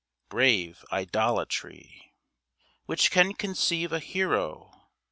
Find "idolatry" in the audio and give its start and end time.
0.91-2.15